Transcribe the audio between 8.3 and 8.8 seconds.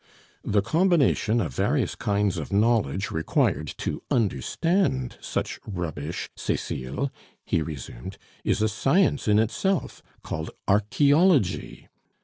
"is a